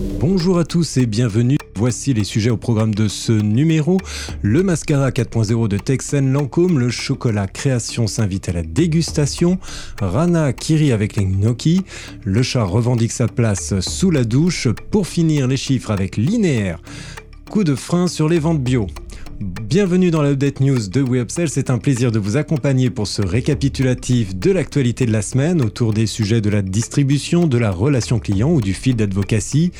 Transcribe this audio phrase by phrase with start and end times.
[0.00, 1.56] Bonjour à tous et bienvenue.
[1.74, 3.98] Voici les sujets au programme de ce numéro.
[4.42, 9.58] Le mascara 4.0 de Texan Lancôme, le chocolat création s'invite à la dégustation,
[10.00, 11.82] Rana Kiri avec les gnocchi,
[12.24, 16.80] le chat revendique sa place sous la douche, pour finir les chiffres avec linéaire,
[17.50, 18.86] coup de frein sur les ventes bio.
[19.38, 24.34] Bienvenue dans l'Update News de WeUpsell, c'est un plaisir de vous accompagner pour ce récapitulatif
[24.34, 28.50] de l'actualité de la semaine autour des sujets de la distribution, de la relation client
[28.50, 29.72] ou du fil d'advocacy.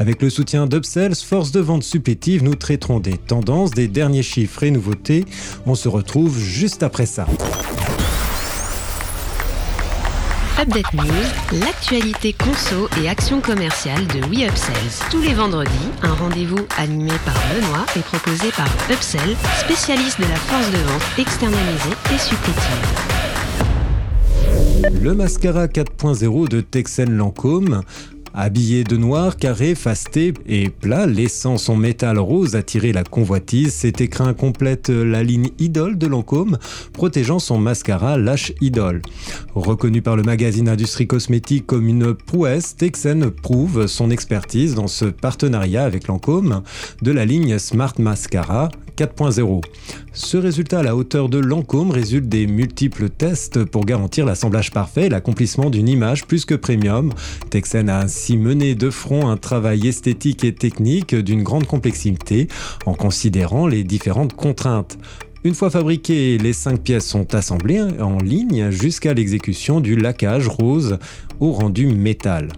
[0.00, 4.64] Avec le soutien d'Upsells, force de vente supplétive, nous traiterons des tendances, des derniers chiffres
[4.64, 5.24] et nouveautés.
[5.66, 7.26] On se retrouve juste après ça.
[10.58, 15.04] Update News, l'actualité conso et action commerciale de WeUpsells.
[15.10, 15.70] Tous les vendredis,
[16.02, 21.02] un rendez-vous animé par Benoît et proposé par Upsell, spécialiste de la force de vente
[21.18, 23.26] externalisée et supplétive.
[25.02, 27.82] Le mascara 4.0 de Texan Lancôme
[28.38, 34.02] Habillé de noir, carré, fasté et plat, laissant son métal rose attirer la convoitise, cet
[34.02, 36.58] écrin complète la ligne Idol de Lancôme,
[36.92, 39.00] protégeant son mascara Lâche Idol.
[39.54, 45.06] Reconnu par le magazine Industrie Cosmétique comme une prouesse, Texen prouve son expertise dans ce
[45.06, 46.62] partenariat avec Lancôme
[47.00, 49.62] de la ligne Smart Mascara 4.0.
[50.12, 55.06] Ce résultat à la hauteur de Lancôme résulte des multiples tests pour garantir l'assemblage parfait
[55.06, 57.12] et l'accomplissement d'une image plus que premium.
[57.50, 62.48] Texen a ainsi mené de front un travail esthétique et technique d'une grande complexité
[62.86, 64.98] en considérant les différentes contraintes.
[65.44, 70.98] Une fois fabriquées, les cinq pièces sont assemblées en ligne jusqu'à l'exécution du laquage rose
[71.38, 72.48] au rendu métal.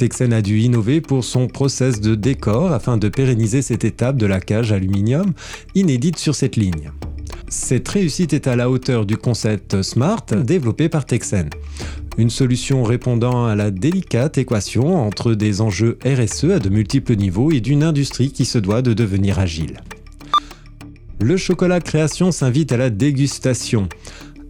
[0.00, 4.24] Texen a dû innover pour son process de décor afin de pérenniser cette étape de
[4.24, 5.34] la cage aluminium
[5.74, 6.90] inédite sur cette ligne.
[7.50, 11.50] Cette réussite est à la hauteur du concept Smart développé par Texen.
[12.16, 17.52] Une solution répondant à la délicate équation entre des enjeux RSE à de multiples niveaux
[17.52, 19.82] et d'une industrie qui se doit de devenir agile.
[21.20, 23.86] Le chocolat création s'invite à la dégustation.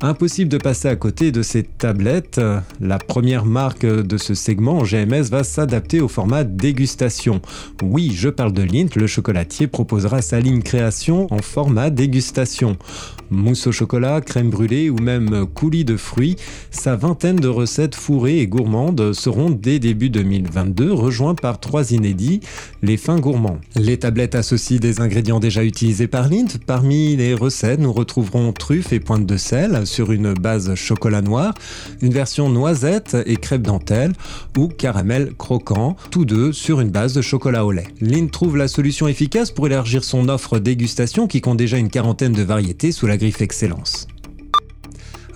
[0.03, 2.41] Impossible de passer à côté de ces tablettes.
[2.81, 7.43] La première marque de ce segment en GMS va s'adapter au format dégustation.
[7.83, 12.79] Oui, je parle de Lint, le chocolatier proposera sa ligne création en format dégustation
[13.31, 16.37] mousse au chocolat, crème brûlée ou même coulis de fruits,
[16.71, 22.41] sa vingtaine de recettes fourrées et gourmandes seront dès début 2022 rejointes par trois inédits,
[22.83, 23.59] les fins gourmands.
[23.77, 26.47] Les tablettes associent des ingrédients déjà utilisés par Lint.
[26.67, 31.53] Parmi les recettes, nous retrouverons truffes et pointe de sel sur une base chocolat noir,
[32.01, 34.13] une version noisette et crêpe dentelle
[34.57, 37.89] ou caramel croquant, tous deux sur une base de chocolat au lait.
[38.01, 42.33] Lint trouve la solution efficace pour élargir son offre dégustation qui compte déjà une quarantaine
[42.33, 44.07] de variétés sous la griffe excellence.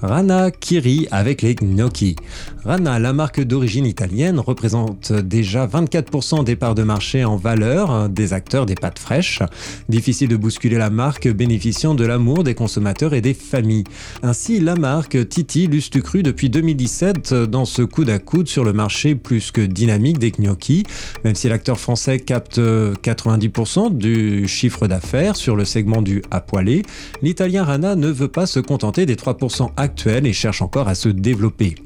[0.03, 2.17] Rana Kiri avec les gnocchi.
[2.65, 8.33] Rana, la marque d'origine italienne, représente déjà 24% des parts de marché en valeur des
[8.33, 9.41] acteurs des pâtes fraîches.
[9.89, 13.85] Difficile de bousculer la marque bénéficiant de l'amour des consommateurs et des familles.
[14.23, 18.73] Ainsi, la marque Titi lustre cru depuis 2017 dans ce coude à coude sur le
[18.73, 20.85] marché plus que dynamique des gnocchi.
[21.25, 26.83] Même si l'acteur français capte 90% du chiffre d'affaires sur le segment du à poêler,
[27.23, 31.09] l'italien Rana ne veut pas se contenter des 3% actuels et cherche encore à se
[31.09, 31.77] développer.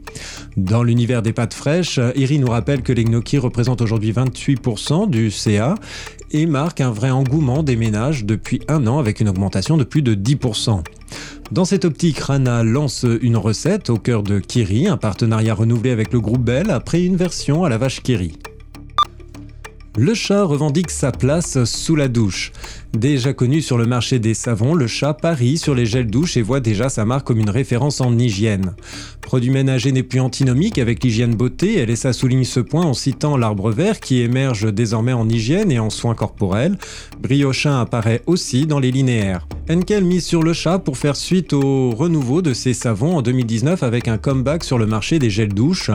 [0.57, 5.31] Dans l'univers des pâtes fraîches, Iri nous rappelle que les gnocchis représentent aujourd'hui 28% du
[5.31, 5.75] CA
[6.31, 10.03] et marquent un vrai engouement des ménages depuis un an avec une augmentation de plus
[10.03, 10.83] de 10%.
[11.51, 16.13] Dans cette optique, Rana lance une recette au cœur de Kiri, un partenariat renouvelé avec
[16.13, 18.33] le groupe Bell après une version à la vache Kiri.
[19.97, 22.53] Le chat revendique sa place sous la douche.
[22.95, 26.43] Déjà connu sur le marché des savons, le chat parie sur les gels douche et
[26.43, 28.75] voit déjà sa marque comme une référence en hygiène.
[29.21, 33.71] Produit ménager n'est plus antinomique avec l'hygiène beauté, LSA souligne ce point en citant l'arbre
[33.71, 36.79] vert qui émerge désormais en hygiène et en soins corporels.
[37.21, 39.47] Briochin apparaît aussi dans les linéaires.
[39.71, 43.83] Henkel mise sur le chat pour faire suite au renouveau de ses savons en 2019
[43.83, 45.91] avec un comeback sur le marché des gels douche.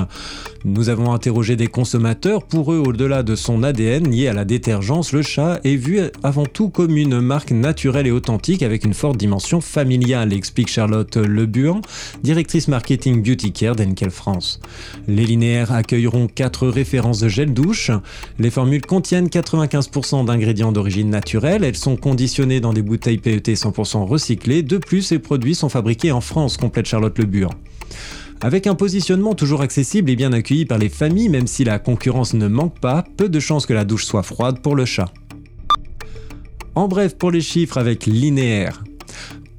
[0.63, 2.43] Nous avons interrogé des consommateurs.
[2.43, 6.45] Pour eux, au-delà de son ADN lié à la détergence, le chat est vu avant
[6.45, 11.15] tout comme comme une marque naturelle et authentique avec une forte dimension familiale, explique Charlotte
[11.15, 11.79] Lebuan,
[12.23, 14.59] directrice marketing Beauty Care d'Enkel France.
[15.07, 17.89] Les linéaires accueilleront quatre références de gel douche.
[18.37, 21.63] Les formules contiennent 95% d'ingrédients d'origine naturelle.
[21.63, 24.61] Elles sont conditionnées dans des bouteilles PET 100% recyclées.
[24.61, 27.51] De plus, ces produits sont fabriqués en France, complète Charlotte Lebuan.
[28.41, 32.33] Avec un positionnement toujours accessible et bien accueilli par les familles, même si la concurrence
[32.33, 35.13] ne manque pas, peu de chances que la douche soit froide pour le chat.
[36.75, 38.83] En bref, pour les chiffres avec linéaire.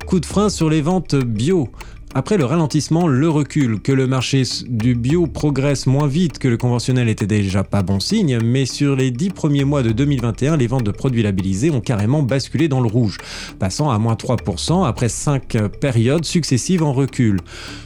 [0.07, 1.69] Coup de frein sur les ventes bio.
[2.17, 6.57] Après le ralentissement, le recul, que le marché du bio progresse moins vite que le
[6.57, 10.69] conventionnel était déjà pas bon signe, mais sur les 10 premiers mois de 2021, les
[10.69, 13.19] ventes de produits labellisés ont carrément basculé dans le rouge,
[13.59, 17.41] passant à moins 3% après 5 périodes successives en recul.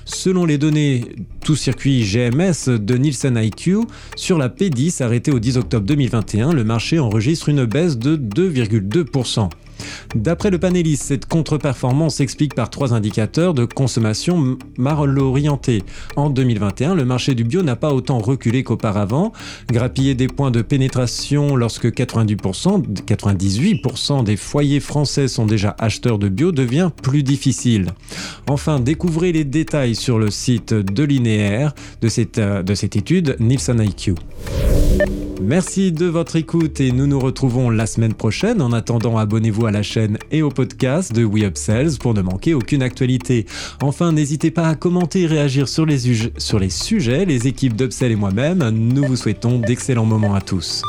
[0.05, 1.07] Selon les données
[1.43, 3.79] tout circuit GMS de Nielsen IQ,
[4.15, 9.49] sur la P10 arrêtée au 10 octobre 2021, le marché enregistre une baisse de 2,2%.
[10.15, 15.83] D'après le panéliste, cette contre-performance s'explique par trois indicateurs de consommation mal orientés.
[16.17, 19.33] En 2021, le marché du bio n'a pas autant reculé qu'auparavant.
[19.71, 26.29] Grappiller des points de pénétration lorsque 90%, 98% des foyers français sont déjà acheteurs de
[26.29, 27.93] bio devient plus difficile.
[28.49, 33.37] Enfin, découvrez les détails sur le site de linéaire de cette, euh, de cette étude
[33.41, 34.15] Nielsen IQ.
[35.41, 38.61] Merci de votre écoute et nous nous retrouvons la semaine prochaine.
[38.61, 42.55] En attendant, abonnez-vous à la chaîne et au podcast de We Upsells pour ne manquer
[42.55, 43.47] aucune actualité.
[43.81, 45.99] Enfin, n'hésitez pas à commenter et réagir sur les,
[46.71, 47.25] sujets.
[47.25, 50.83] Les équipes d'Upsell et moi-même, nous vous souhaitons d'excellents moments à tous.